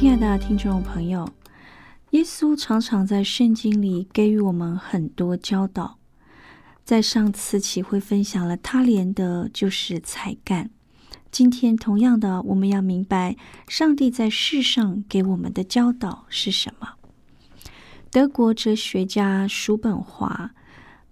[0.00, 1.28] 亲爱的听众朋友，
[2.12, 5.98] 耶稣常常在圣经里给予我们很多教导。
[6.82, 10.70] 在上次启会分享了他连的就是才干，
[11.30, 13.36] 今天同样的，我们要明白
[13.68, 16.94] 上帝在世上给我们的教导是什么。
[18.10, 20.52] 德国哲学家叔本华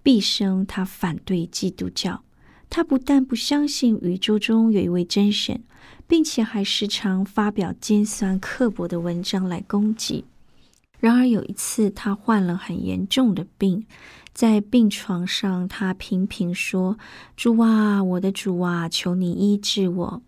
[0.01, 2.23] 毕生他反对基督教，
[2.69, 5.63] 他不但不相信宇宙中有一位真神。
[6.09, 10.25] 并且还时常发表尖酸刻薄的文章来攻击。
[10.99, 13.85] 然而有一次，他患了很严重的病，
[14.33, 16.97] 在病床上，他频频说
[17.37, 20.21] ：“主啊，我的主啊，求你医治我。”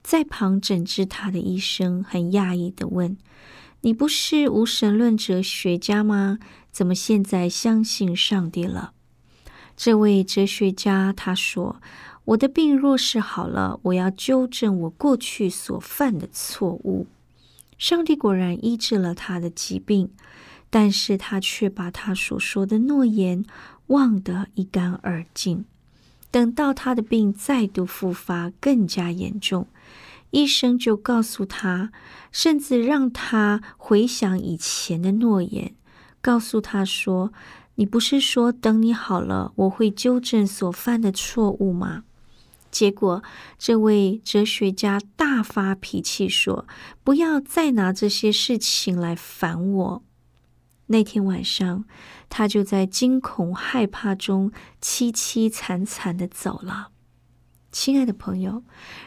[0.00, 3.18] 在旁诊治他的医生很讶异的问
[3.82, 6.38] ：“你不是无神论哲学家吗？
[6.70, 8.92] 怎么现在相信上帝了？”
[9.76, 11.76] 这位哲学家他说。
[12.26, 17.06] 我的病若是好了，我要纠正我过去所犯的错误。
[17.78, 20.10] 上帝果然医治了他的疾病，
[20.68, 23.44] 但是他却把他所说的诺言
[23.86, 25.66] 忘得一干二净。
[26.32, 29.68] 等到他的病再度复发，更加严重，
[30.30, 31.92] 医生就告诉他，
[32.32, 35.76] 甚至让他回想以前的诺言，
[36.20, 37.32] 告诉他说
[37.76, 42.04] ：“你不是说等你好了，我会纠正所犯的错误吗？”
[42.70, 43.22] 结果，
[43.58, 46.66] 这位哲学家大发脾气说
[47.02, 50.02] ：“不要再拿这些事情来烦我。”
[50.88, 51.84] 那天晚上，
[52.28, 56.88] 他就在惊恐害怕中凄凄惨惨的走了。
[57.72, 58.62] 亲爱的朋友，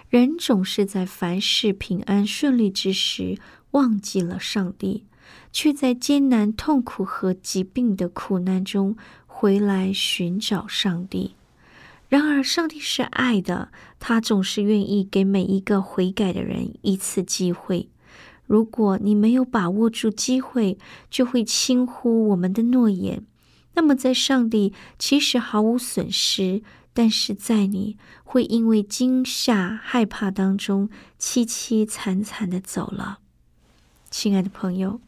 [0.09, 3.40] 人总是在凡事平安顺利之时
[3.72, 5.06] 忘记了上帝，
[5.52, 8.96] 却在艰难痛苦和疾病的苦难中
[9.28, 11.36] 回来寻找上帝。
[12.08, 13.70] 然而，上帝是爱的，
[14.00, 17.90] 他总是愿意给每一个悔改的人一次机会。
[18.48, 20.80] 如果你没有把握住机会，
[21.12, 23.24] 就会轻忽我们的诺言。
[23.76, 33.20] 那么，在上帝其实毫无损失，但是在你会因为惊吓、害怕当中凄凄惨惨的走了。
[34.10, 35.00] 亲爱的朋友，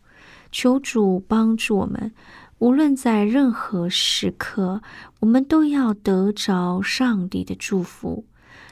[0.51, 2.11] 求主帮助我们。
[2.59, 4.81] 无论在任何时刻，
[5.21, 8.25] 我们都要得着上帝的祝福，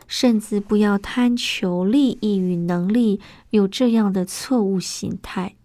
[0.06, 3.20] 甚至不要贪求利益与能力，
[3.50, 5.56] 有这样的错误心态。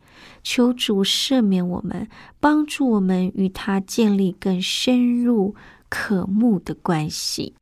[0.43, 2.09] 求主赦免我们，
[2.41, 5.55] 帮助我们与他建立更深入、
[5.89, 7.55] 可慕的关系。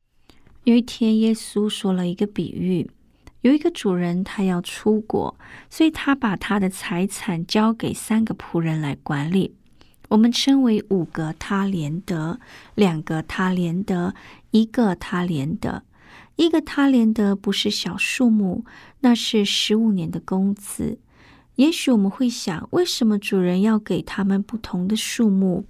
[0.65, 2.89] 有一天，耶稣说了一个比喻：
[3.43, 5.37] 有一个主人，他要出国，
[5.69, 9.55] 所以他把他的财产交给三个仆人来管理。
[10.09, 12.39] 我们称为五个他连德，
[12.75, 14.15] 两个他连德，
[14.53, 15.83] 一个他连德。
[16.37, 18.65] 一个他连德不是小数目，
[19.01, 20.99] 那是十五年的工资。
[21.57, 25.67] 也许我们会想，为什么主人要给他们不同的数目？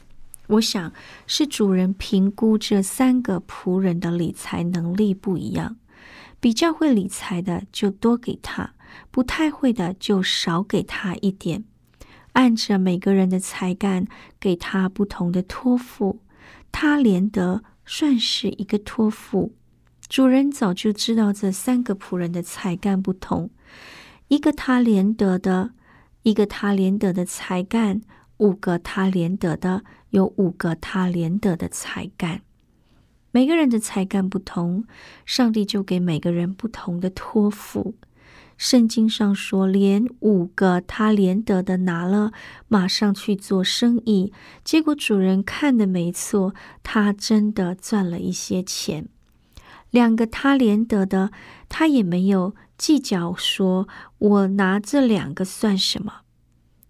[0.49, 0.93] 我想
[1.27, 5.77] 是主人评估这三个仆人的理财能力不一样，
[6.42, 8.74] 比较会理财的就多给他，
[9.12, 11.62] 不太会的就少给他一点。
[12.33, 14.09] 按着每个人的才干，
[14.41, 16.18] 给他不同的托付。
[16.72, 19.54] 他连德算是一个托付。
[20.09, 23.50] 主人早就知道这三个仆人的才干不同，
[24.27, 25.71] 一个他连德的，
[26.24, 28.03] 一个他连德的才干，
[28.38, 32.42] 五个他连德的，有五个他连德的才干。
[33.33, 34.84] 每个人的才干不同，
[35.27, 37.95] 上帝就给每个人不同的托付。
[38.59, 42.33] 圣经上说，连五个他连得的拿了，
[42.69, 44.33] 马上去做生意。
[44.63, 49.09] 结果主人看的没错，他真的赚了一些钱。
[49.91, 51.33] 两个他连得的，
[51.69, 53.89] 他也没有计较，说
[54.19, 56.22] 我拿这两个算什么？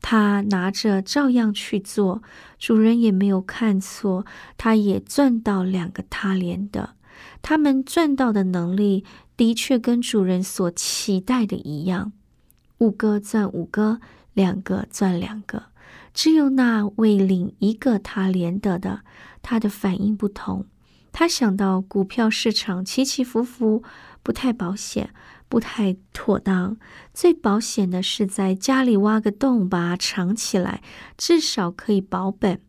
[0.02, 2.22] 他拿着照样去做，
[2.58, 4.26] 主人也没有看错，
[4.58, 6.96] 他也赚到两个他连的。
[7.40, 9.04] 他们赚到的能力。
[9.34, 12.12] 的确跟主人所期待的一样，
[12.78, 13.98] 五个赚五个，
[14.34, 15.64] 两个赚两个。
[16.14, 19.00] 只有那位领一个他连得的，
[19.40, 20.66] 他的反应不同。
[21.10, 23.82] 他想到股票市场起起伏伏，
[24.22, 25.10] 不太保险，
[25.52, 26.78] 不太妥当。
[27.12, 30.82] 最保险的是在家里挖个洞，把它藏起来，
[31.18, 32.62] 至少可以保本。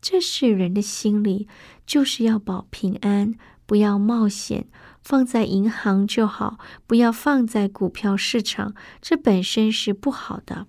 [0.00, 1.46] 这是人的心理，
[1.86, 3.36] 就是要保平安，
[3.66, 4.66] 不要冒险。
[5.00, 6.58] 放在银行就好，
[6.88, 10.66] 不要放在股票市场，这本身是不好的。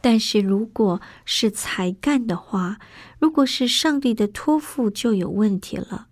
[0.00, 2.78] 但是如果是才干的话，
[3.18, 6.06] 如果是上帝的托付，就有问题了。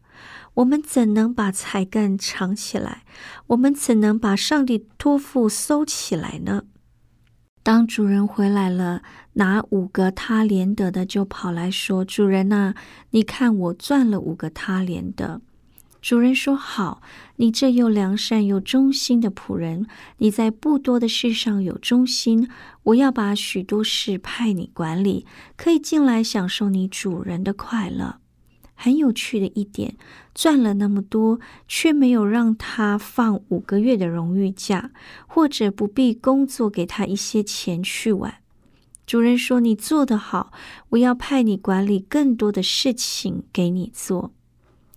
[0.54, 3.04] 我们怎能把才干藏起来？
[3.48, 6.64] 我们怎能把上帝托付收起来呢？
[7.62, 9.02] 当主人回来了，
[9.34, 12.74] 拿五个他连得的，就跑来说：“主人呐，
[13.10, 15.42] 你看我赚了五个他连的。”
[16.00, 17.02] 主人说：“好，
[17.36, 19.86] 你这又良善又忠心的仆人，
[20.16, 22.48] 你在不多的事上有忠心，
[22.84, 25.26] 我要把许多事派你管理，
[25.58, 28.19] 可以进来享受你主人的快乐。
[28.82, 29.94] 很有趣的一点，
[30.34, 31.38] 赚了那么多，
[31.68, 34.90] 却没有让他放五个月的荣誉假，
[35.26, 38.36] 或者不必工作，给他一些钱去玩。
[39.06, 40.50] 主人说：‘你做得好，
[40.88, 44.32] 我要派你管理更多的事情给你做。’”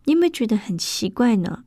[0.06, 1.65] 你有没有觉得很奇怪呢？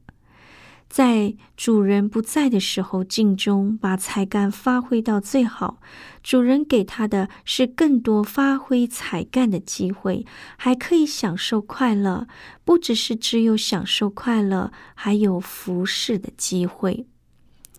[0.89, 5.81] 在主人不在的时候，尽忠把才干发挥到最好。
[6.27, 10.27] 主人给他的是更多发挥才干的机会，
[10.57, 12.27] 还可以享受快乐。
[12.65, 17.07] 不只是只有享受快乐，还有服侍的机会。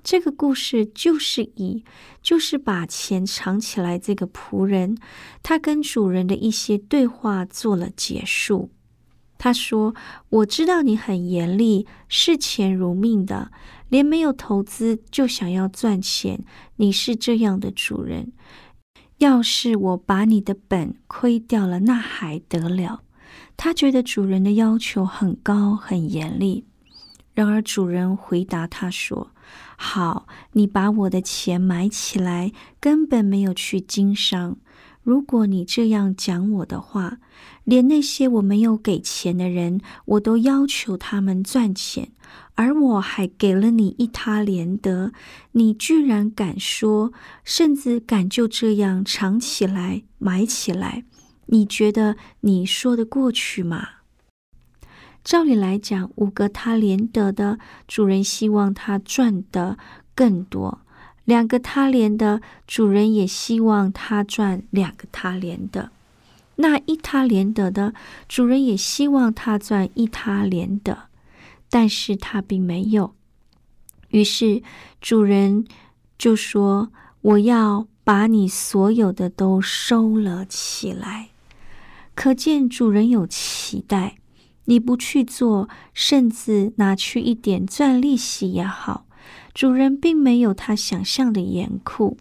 [0.02, 1.84] 这个故事就是以，
[2.22, 4.00] 就是把钱藏起来。
[4.00, 4.98] 这个仆人，
[5.44, 8.70] 他跟主人的一些对话做了结束。
[9.38, 9.94] 他说
[10.30, 13.52] ：“我知道你很严厉，视钱如命的，
[13.90, 16.44] 连没有投资就想要赚钱。
[16.78, 18.34] 你是这样的主人，
[19.20, 23.04] 要是我把你的本亏掉了，那还得了？”
[23.56, 26.66] 他觉得主人的要求很高，很严厉。
[27.34, 29.32] 然而主人回答他说
[29.78, 34.58] ：“好，你把我的钱买起来，根本没有去经商。”
[35.08, 37.20] 如果你这样讲我的话，
[37.64, 42.10] 连那些我没有给钱的人，我都要求他们赚钱，
[42.56, 45.14] 而我还给了你一他连得，
[45.54, 47.14] 你居然敢说，
[47.46, 51.06] 甚至敢就这样藏起来、埋起来？
[51.46, 53.88] 你觉得你说得过去吗？
[55.24, 59.78] 照理来讲，五个他连得的主人希望他赚得
[60.14, 60.82] 更多。
[61.28, 65.92] 两个他连的主人也希望他赚两个他连的，
[66.56, 67.94] 那一他连得的
[68.30, 71.10] 主人也希望他赚一他连的，
[71.70, 73.14] 但是他并没有。
[74.12, 74.64] 于是
[75.02, 75.68] 主人
[76.18, 81.32] 就说：“我要把你所有的都收了起来。”
[82.16, 84.16] 可见主人有期待，
[84.64, 89.07] 你不去做，甚至拿去一点赚利息也好。
[89.58, 92.16] 主人并没有他想象的严酷。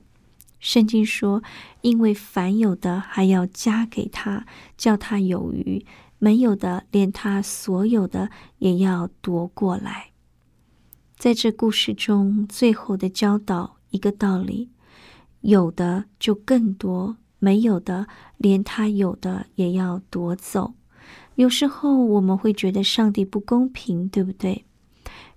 [0.58, 1.42] 圣经说
[1.82, 4.46] ：“因为凡有的还要加给他，
[4.78, 5.84] 叫他有余；
[6.18, 10.12] 没有的，连他所有的也要夺过来。”
[11.18, 14.70] 在这故事中，最后的教导一个道理：
[15.42, 18.06] 有的就更多，没有的，
[18.38, 20.72] 连他有的也要夺走。
[21.34, 24.64] 有时候我们会觉得上帝不公平，对不对？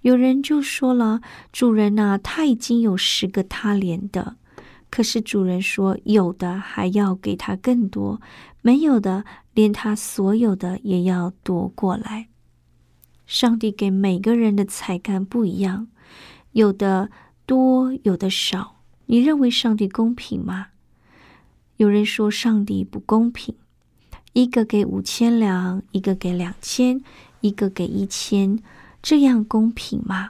[0.01, 1.20] 有人就说了
[1.51, 4.38] ：“主人呐，他已经有十个他连的，
[4.89, 8.22] 可是主人说有的还要给他更多，
[8.62, 12.29] 没有的连他所有的也要夺过来。
[13.27, 15.88] 上帝给每个人的才干不一样，
[16.53, 17.12] 有的
[17.46, 18.77] 多，有的少。
[19.08, 20.68] 你认为上帝公平吗？
[21.75, 23.53] 有人说上帝不公平，
[24.32, 27.01] 一个给五千两，一个给两千，
[27.41, 28.58] 一个给一千。”
[29.01, 30.29] 这样公平吗？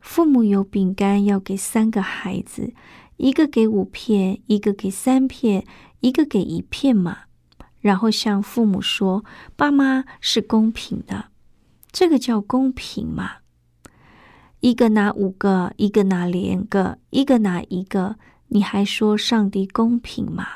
[0.00, 2.72] 父母有饼干要给三个孩子，
[3.16, 5.66] 一个给五片，一个给三片，
[6.00, 7.18] 一个给一片嘛？
[7.80, 9.24] 然后向父母说
[9.56, 11.26] ：“爸妈是公平的，
[11.90, 13.38] 这个叫公平吗？”
[14.60, 18.16] 一个拿五个，一个拿两个，一个拿一个，
[18.48, 20.46] 你还说上帝公平吗？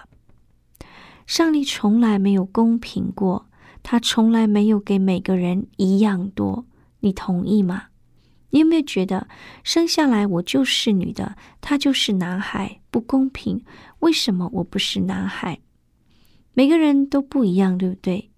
[1.26, 3.46] 上帝从来没有公平过，
[3.82, 6.66] 他从来没有给每个人一样多，
[7.04, 7.84] 你同意吗？
[8.48, 9.28] 你有没有觉得
[9.62, 13.62] 生下来我就是女的，他就是男孩，不公平？
[13.98, 15.60] 为什么我不是男孩？
[16.54, 18.30] 每个人都不一样，对不对？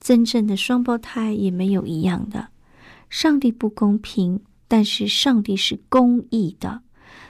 [0.00, 2.48] 真正的双胞胎也没有一样的。
[3.08, 6.82] 上帝不公平，但是上帝是公义的，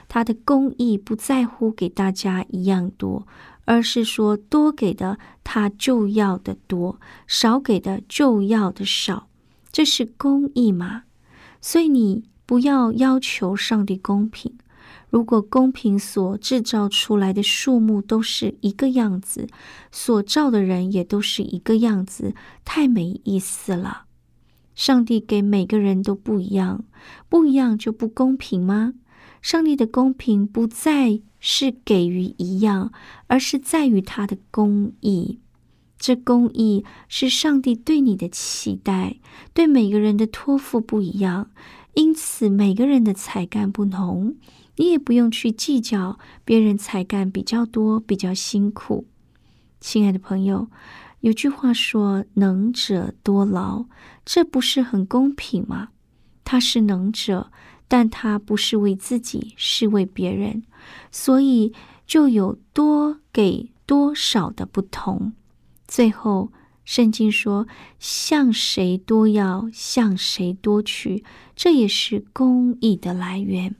[0.07, 3.27] 他的公义不在乎给大家一样多。
[3.65, 9.28] 而是说，多给的他就要的多，少给的就要的少，
[9.71, 11.03] 这是公义吗？
[11.61, 14.57] 所以你不要要求上帝公平。
[15.09, 19.47] 如果公平所制造出来的数目都是一个样子，
[19.91, 22.33] 所造的人也都是一个样子，
[22.63, 24.05] 太没意思了。
[24.75, 26.85] 上帝给每个人都不一样，
[27.27, 28.93] 不一样就不公平吗？
[29.41, 31.21] 上帝的公平不再。
[31.41, 32.91] 是给予一样，
[33.27, 35.39] 而是在于他的公义。
[35.99, 39.17] 这公义是上帝对你的期待，
[39.53, 41.51] 对每个人的托付不一样，
[41.93, 44.35] 因此每个人的才干不同，
[44.77, 49.05] 你也不用去计较别人才干比较多、比较辛苦。
[49.79, 50.69] 亲爱的朋友，
[51.19, 53.85] 有句话说“能者多劳”，
[54.25, 55.89] 这不是很公平吗？
[56.43, 57.51] 他是能者。
[57.91, 60.61] 但他不是为自己，是为别人，
[61.11, 61.73] 所以
[62.05, 65.33] 就有多给多少的不同。
[65.89, 66.51] 最后，
[66.85, 67.67] 圣经说
[67.97, 71.23] ：“向谁多要，向谁多取。”
[71.57, 73.75] 这也是公义的来源。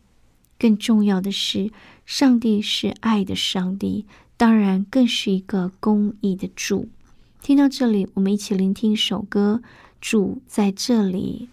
[0.58, 1.72] 更重要的是，
[2.08, 6.90] 上帝是爱的上帝，当然更是一个公义的主。
[7.44, 9.62] 听到这里，我们一起聆听一首歌
[10.02, 11.48] ：“主在这里。”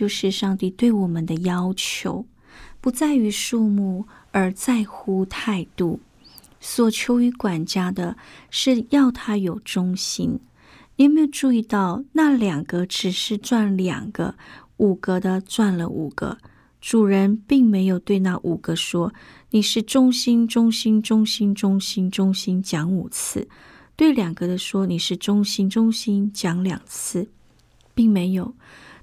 [0.00, 2.24] 就是上帝对我们的要求，
[2.80, 6.00] 不在于数目，而在乎态度。
[6.58, 8.16] 所求于管家的
[8.48, 10.40] 是要他有忠心。
[10.96, 14.34] 你有没有注意到那两个只是赚两个，
[14.78, 16.38] 五个的赚了五个？
[16.80, 19.12] 主人并没有对那五个说
[19.52, 23.46] ：“你是忠心、忠心、忠心、忠心、忠心。”讲五次，
[23.96, 27.28] 对两个的说：“你是忠心、忠心。”讲两次，
[27.94, 28.54] 并没有。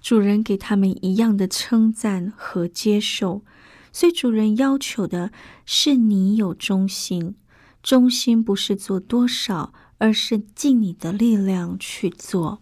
[0.01, 3.43] 主人给他们一样的称赞和接受，
[3.91, 5.31] 所以主人要求的
[5.65, 7.35] 是你有忠心。
[7.83, 12.61] 忠心不是做多少，而是尽你的力量去做。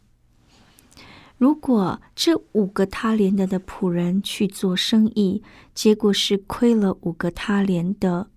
[1.37, 8.29] 如果这五个他连的的仆人去做生意，结果是亏了五个他连的，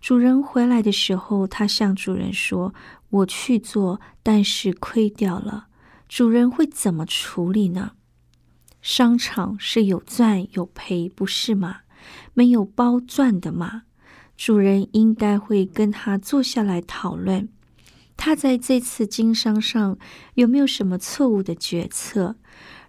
[0.00, 2.72] 主人回来的时候，他向主人说
[3.10, 5.66] ：“我去做，但是亏掉了。”
[6.08, 7.95] 主人会怎么处理呢？
[8.86, 11.78] 商场是有赚有赔，不是吗？
[12.34, 13.82] 没有包赚的嘛。
[14.36, 17.48] 主人应该会跟他坐下来讨论。
[18.16, 19.98] 他在这次经商上
[20.34, 22.36] 有没有什么错误的决策？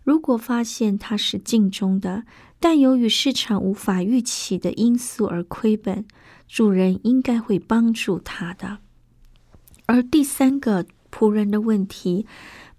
[0.03, 2.25] 如果发现他是尽忠的，
[2.59, 6.05] 但由于市场无法预期的因素而亏本，
[6.47, 8.77] 主人应该会帮助他的。
[9.87, 12.27] 而第三个仆人的问题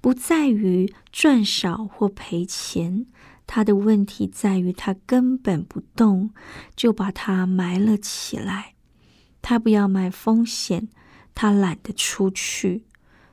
[0.01, 3.07] 不在于赚少或赔钱，
[3.49, 6.31] 他的问题在于他根本不动，
[6.77, 8.75] 就把它埋了起来。
[9.43, 10.89] 他不要买风险。
[11.41, 12.85] 他懒得出去，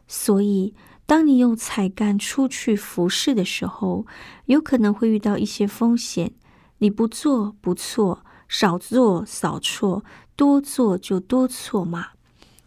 [0.08, 0.76] 所以
[1.08, 4.06] 当你用才干出去服侍的时候，
[4.46, 6.34] 有可能会遇到一些风险。
[6.78, 12.10] 你不做不错，少做少错，多做就多错嘛。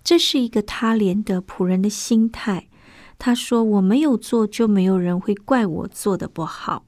[0.02, 2.68] 这是一个他连的仆人的心态。
[3.16, 6.84] 他说：“我没有做，就没有人会怪我做的不好。”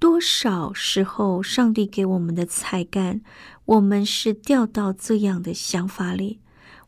[0.00, 3.20] 多少时候，上帝给我们的才干，
[3.66, 6.40] 我们是掉到这样的想法里。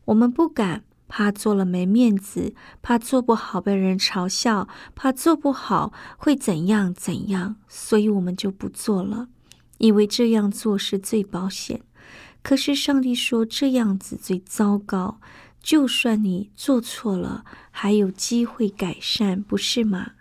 [0.05, 9.27] 我们不敢，怕做了没面子，怕做不好被人嘲笑，怕做不好会怎样怎样，所以我们就不做了，
[9.77, 11.81] 以为这样做是最保险。
[12.41, 15.19] 可是上帝说这样子最糟糕，
[15.61, 20.13] 就算你做错了，还有机会改善，不是吗？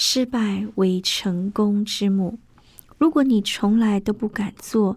[0.00, 2.38] 失败为成功之母。
[2.98, 4.96] 如果你从来都不敢做，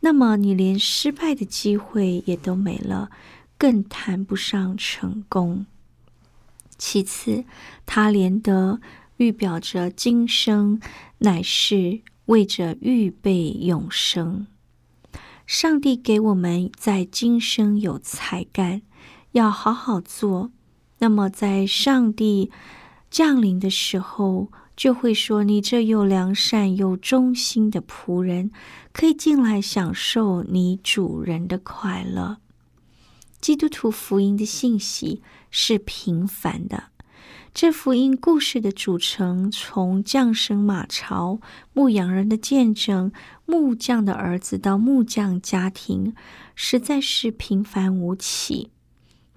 [0.00, 3.10] 那么你连失败的机会也都没了。
[3.56, 5.66] 更谈不上成功。
[6.76, 7.44] 其次，
[7.86, 8.80] 他连得
[9.18, 10.80] 预表着今生
[11.18, 14.48] 乃是为着预备永生。
[15.46, 18.82] 上帝给我们在今生有才干，
[19.30, 20.50] 要好好做。
[20.98, 22.50] 那么，在上帝
[23.10, 28.50] 降临的时候，就会说：“你这又良善又忠心的仆人，
[28.92, 32.38] 可以进来享受你主人的快乐。”
[33.40, 36.84] 基督徒福音的信息是平凡的。
[37.52, 41.40] 这福音故事的组成，从降生马槽、
[41.72, 43.10] 牧羊人的见证、
[43.44, 46.14] 木匠的儿子到木匠家庭，
[46.54, 48.70] 实在是平凡无奇。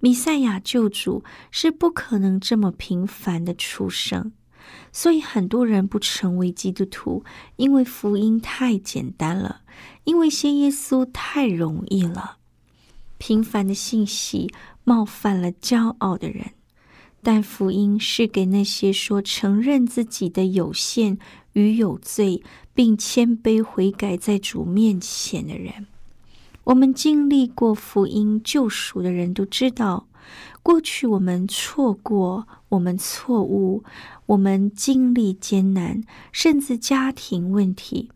[0.04, 4.34] 弥赛亚救主是不可能这么平凡的出生，
[4.92, 7.24] 所以很多人不成为基督徒，
[7.56, 9.62] 因为福音太简单了，
[10.04, 12.40] 因为信耶稣太容易了。
[13.18, 14.52] 平凡的信息
[14.84, 16.52] 冒犯了骄傲的人，
[17.22, 21.18] 但福音是给那些说承认自己的有限
[21.54, 25.88] 与有罪，并谦卑悔改在主面前的人。
[26.66, 30.08] 我们经历过福音救赎的人都知道，
[30.62, 33.84] 过去我们错过，我们错误，
[34.28, 38.10] 我们经历艰难，甚至家庭问题，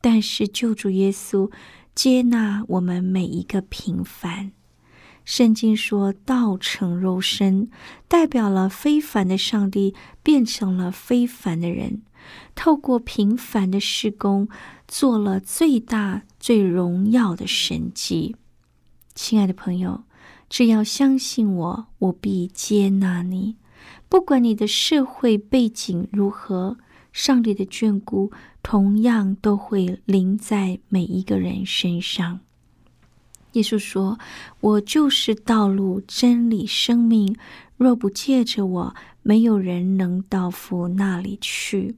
[0.00, 1.50] 但是救主耶稣。
[1.94, 4.52] 接纳我们每一个平凡。
[5.24, 7.68] 圣经说道成肉身，
[8.06, 12.02] 代表了非凡的上帝变成了非凡的人，
[12.54, 14.48] 透过平凡的施工，
[14.86, 18.36] 做了最大最荣耀的神迹。
[19.14, 20.04] 亲爱的朋友，
[20.48, 23.56] 只要相信我，我必接纳你。
[24.08, 26.78] 不管你的社会背景如何，
[27.12, 28.30] 上帝的眷顾
[28.62, 32.40] 同样都会临在每一个人身上。
[33.52, 34.18] 耶稣说
[34.60, 37.34] ：“我就是道路、真理、生命，
[37.76, 41.96] 若不借着我，没有人能到父那里去。”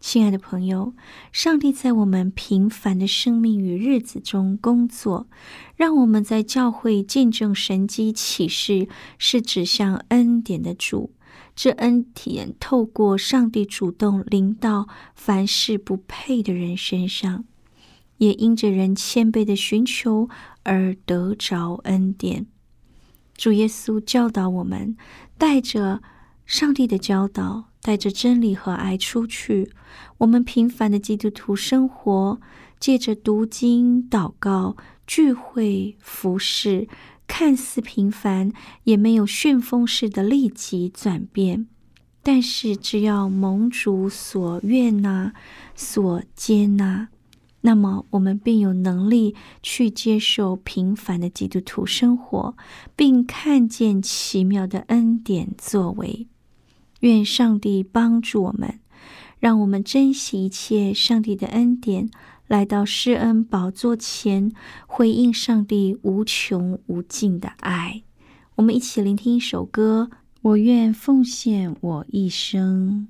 [0.00, 0.94] 亲爱的朋友，
[1.30, 5.28] 上帝在我们平凡的生命与日子中工作，
[5.76, 11.12] 让我们在教会见证神迹启示，是指向恩典的主。
[11.54, 17.44] 这恩典透过上帝主动临到凡事不配的人身上，
[18.16, 20.30] 也因着人谦卑的寻求
[20.62, 22.46] 而得着恩典。
[23.36, 24.96] 主耶稣教导我们，
[25.36, 26.02] 带着
[26.46, 27.69] 上帝的教导。
[27.82, 29.70] 带着真理和爱出去，
[30.18, 32.40] 我们平凡的基督徒生活，
[32.78, 36.88] 借着读经、祷告、聚会、服侍，
[37.26, 38.52] 看似平凡，
[38.84, 41.66] 也没有旋风式的立即转变。
[42.22, 45.32] 但是，只要蒙主所愿呐，
[45.74, 47.08] 所接纳，
[47.62, 52.54] 那么我们便有能力去接受平凡的基督徒生活，
[52.94, 56.26] 并看见奇妙的恩典作为。
[57.00, 58.80] 愿上帝帮助我们，
[59.38, 62.10] 让我们珍惜一切上帝的恩典，
[62.46, 64.52] 来到施恩宝座前，
[64.86, 68.02] 回应上帝无穷无尽的爱。
[68.56, 70.10] 我们一起聆听一首歌：
[70.42, 73.08] 我愿奉献我一生。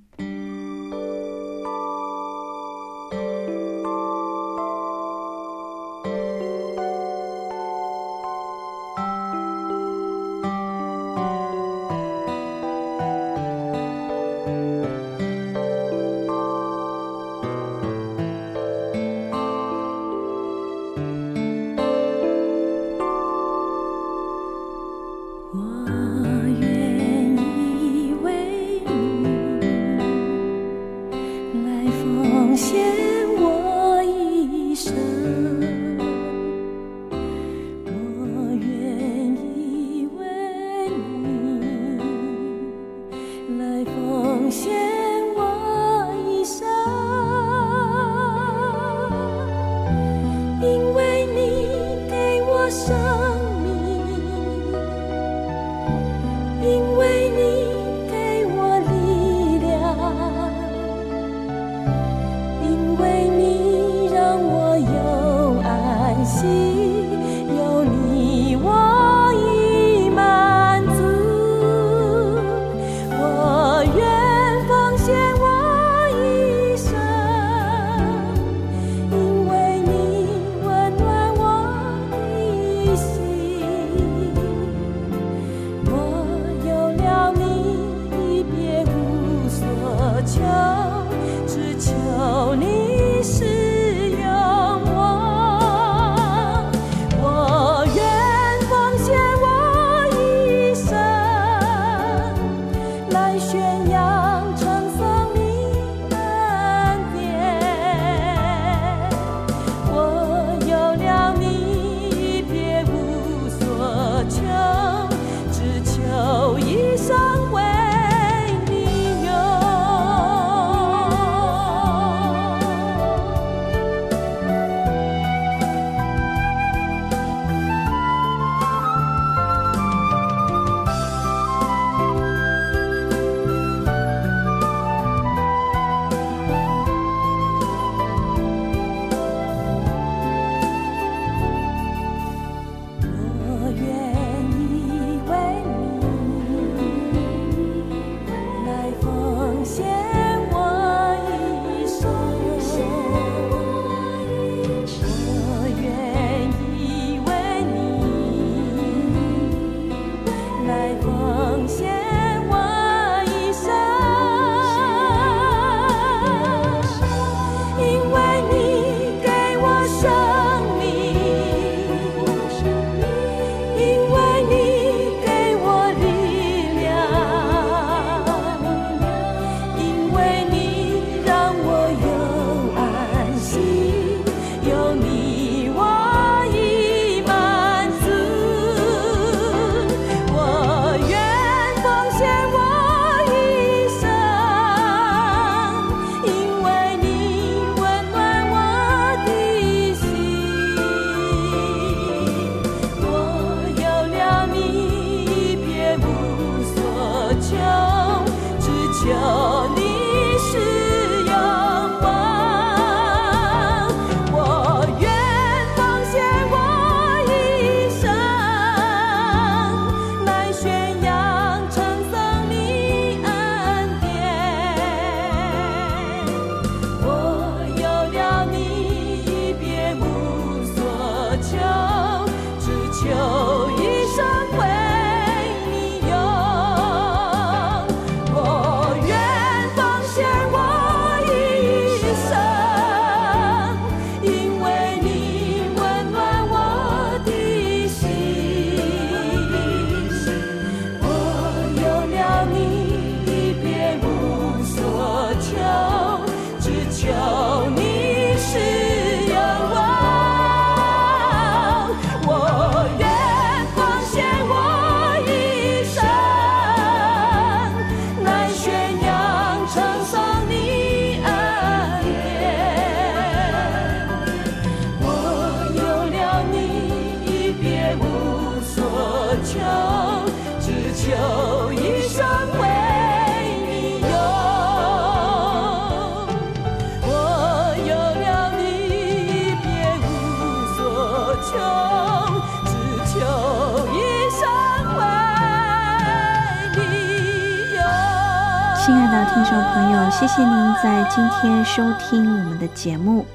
[300.82, 303.26] 在今天收听我们的节目。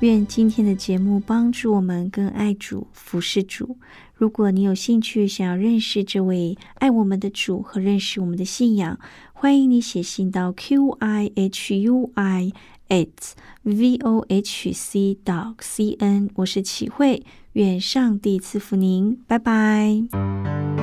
[0.00, 3.76] 愿今天的节目帮助我们更爱主、服侍主。
[4.14, 8.98] 如果你有兴趣想要认识这位爱我们的主和认识我们的信仰，
[9.32, 12.52] 欢迎你写信到 q i h u i
[12.88, 13.08] at
[13.62, 16.28] v o h c dot c n。
[16.34, 20.81] 我是启慧，愿上帝赐福您，拜拜。